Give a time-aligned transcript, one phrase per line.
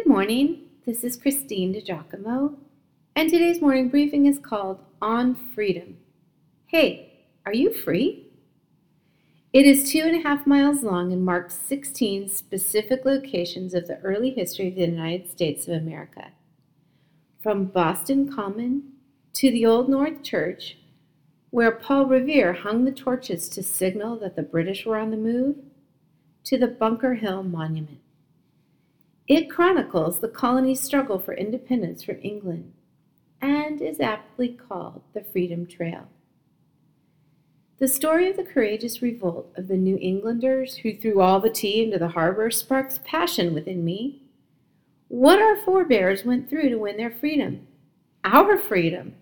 [0.00, 0.62] Good morning.
[0.86, 2.56] This is Christine DiGiacomo,
[3.14, 5.98] and today's morning briefing is called On Freedom.
[6.68, 8.32] Hey, are you free?
[9.52, 13.98] It is two and a half miles long and marks 16 specific locations of the
[13.98, 16.28] early history of the United States of America.
[17.42, 18.94] From Boston Common
[19.34, 20.78] to the Old North Church,
[21.50, 25.56] where Paul Revere hung the torches to signal that the British were on the move,
[26.44, 28.00] to the Bunker Hill Monument.
[29.30, 32.72] It chronicles the colony's struggle for independence from England
[33.40, 36.08] and is aptly called the Freedom Trail.
[37.78, 41.80] The story of the courageous revolt of the New Englanders who threw all the tea
[41.80, 44.20] into the harbor sparks passion within me.
[45.06, 47.68] What our forebears went through to win their freedom.
[48.24, 49.14] Our freedom.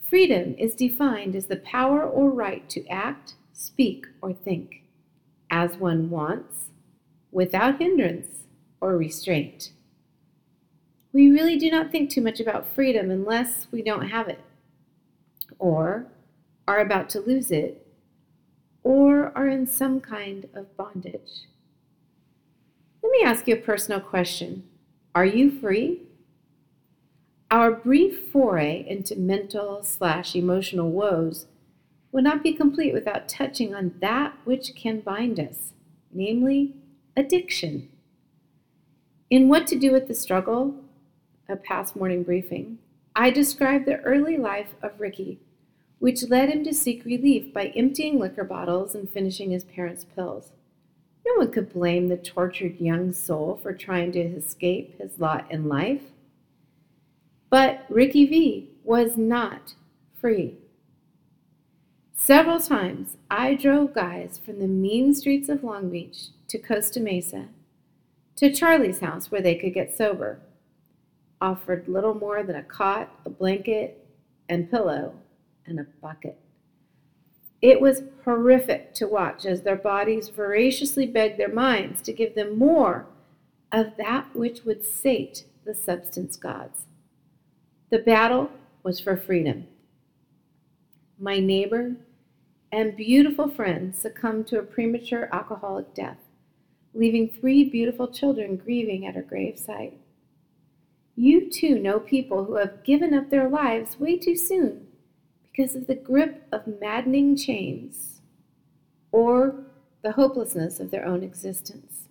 [0.00, 4.84] Freedom is defined as the power or right to act, speak, or think
[5.50, 6.68] as one wants,
[7.30, 8.41] without hindrance
[8.82, 9.70] or restraint.
[11.12, 14.40] We really do not think too much about freedom unless we don't have it,
[15.58, 16.06] or
[16.66, 17.86] are about to lose it,
[18.82, 21.46] or are in some kind of bondage.
[23.02, 24.64] Let me ask you a personal question
[25.14, 26.02] Are you free?
[27.52, 31.46] Our brief foray into mental slash emotional woes
[32.10, 35.72] would not be complete without touching on that which can bind us,
[36.12, 36.74] namely
[37.16, 37.91] addiction.
[39.32, 40.74] In What to Do with the Struggle,
[41.48, 42.76] a past morning briefing,
[43.16, 45.40] I described the early life of Ricky,
[46.00, 50.52] which led him to seek relief by emptying liquor bottles and finishing his parents' pills.
[51.24, 55.66] No one could blame the tortured young soul for trying to escape his lot in
[55.66, 56.02] life.
[57.48, 59.72] But Ricky V was not
[60.20, 60.58] free.
[62.14, 67.48] Several times I drove guys from the mean streets of Long Beach to Costa Mesa
[68.36, 70.40] to Charlie's house where they could get sober.
[71.40, 74.06] Offered little more than a cot, a blanket,
[74.48, 75.14] and pillow,
[75.66, 76.38] and a bucket.
[77.60, 82.58] It was horrific to watch as their bodies voraciously begged their minds to give them
[82.58, 83.06] more
[83.70, 86.86] of that which would sate the substance gods.
[87.90, 88.50] The battle
[88.82, 89.68] was for freedom.
[91.18, 91.96] My neighbor
[92.72, 96.18] and beautiful friend succumbed to a premature alcoholic death
[96.94, 99.94] leaving three beautiful children grieving at her gravesite.
[101.16, 104.86] You too know people who have given up their lives way too soon
[105.42, 108.20] because of the grip of maddening chains
[109.10, 109.64] or
[110.02, 112.04] the hopelessness of their own existence.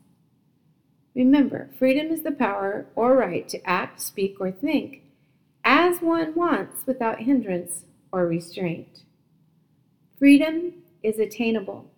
[1.13, 5.01] Remember, freedom is the power or right to act, speak, or think
[5.63, 9.03] as one wants without hindrance or restraint.
[10.17, 11.91] Freedom is attainable.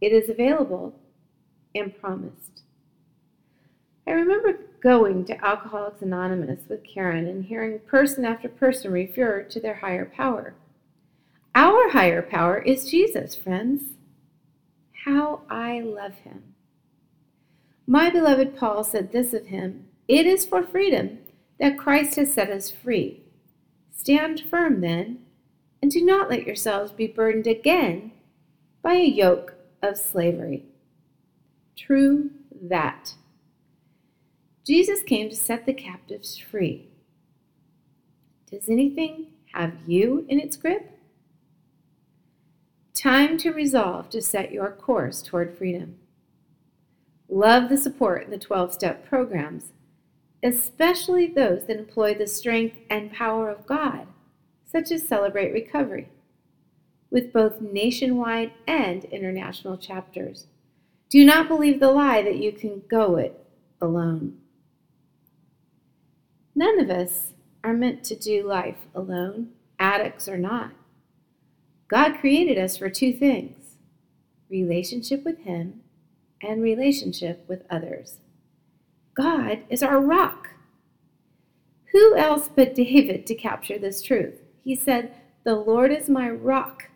[0.00, 0.94] It is available
[1.74, 2.62] and promised.
[4.06, 9.60] I remember going to Alcoholics Anonymous with Karen and hearing person after person refer to
[9.60, 10.54] their higher power.
[11.54, 13.82] Our higher power is Jesus, friends.
[15.04, 16.54] How I love him.
[17.86, 21.18] My beloved Paul said this of him It is for freedom
[21.58, 23.22] that Christ has set us free.
[23.94, 25.18] Stand firm then,
[25.82, 28.12] and do not let yourselves be burdened again
[28.82, 30.64] by a yoke of slavery.
[31.78, 32.30] True
[32.60, 33.14] that.
[34.66, 36.88] Jesus came to set the captives free.
[38.50, 40.98] Does anything have you in its grip?
[42.94, 45.98] Time to resolve to set your course toward freedom.
[47.28, 49.72] Love the support in the 12 step programs,
[50.42, 54.08] especially those that employ the strength and power of God,
[54.66, 56.08] such as Celebrate Recovery,
[57.10, 60.46] with both nationwide and international chapters.
[61.08, 63.44] Do not believe the lie that you can go it
[63.80, 64.38] alone.
[66.54, 67.32] None of us
[67.64, 70.72] are meant to do life alone, addicts or not.
[71.88, 73.76] God created us for two things
[74.50, 75.80] relationship with Him
[76.42, 78.18] and relationship with others.
[79.14, 80.50] God is our rock.
[81.92, 84.40] Who else but David to capture this truth?
[84.62, 85.14] He said,
[85.44, 86.90] The Lord is my rock,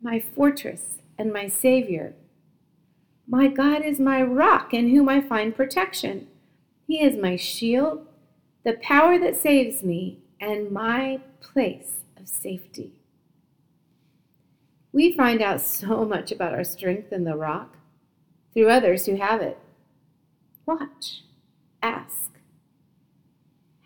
[0.00, 2.14] my fortress, and my Savior.
[3.30, 6.26] My God is my rock in whom I find protection.
[6.88, 8.04] He is my shield,
[8.64, 12.92] the power that saves me, and my place of safety.
[14.92, 17.76] We find out so much about our strength in the rock
[18.52, 19.58] through others who have it.
[20.66, 21.22] Watch,
[21.80, 22.32] ask.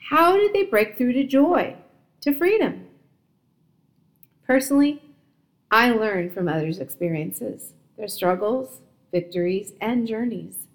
[0.08, 1.76] How did they break through to joy,
[2.22, 2.86] to freedom?
[4.46, 5.02] Personally,
[5.70, 8.80] I learn from others' experiences, their struggles,
[9.14, 10.66] victories, and journeys.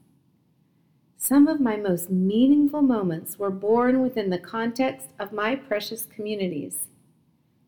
[1.18, 6.88] Some of my most meaningful moments were born within the context of my precious communities.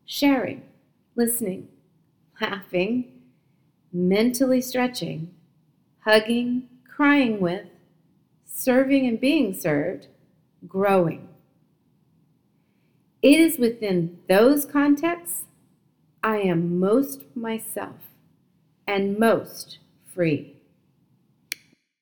[0.06, 0.62] Sharing,
[1.14, 1.68] listening,
[2.40, 3.20] laughing,
[3.92, 5.34] mentally stretching,
[6.06, 7.66] hugging, crying with,
[8.46, 10.06] serving and being served,
[10.66, 11.28] growing.
[13.20, 15.44] It is within those contexts
[16.22, 17.96] I am most myself
[18.86, 19.78] and most
[20.14, 20.51] free.